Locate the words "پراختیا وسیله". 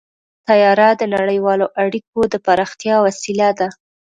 2.45-3.49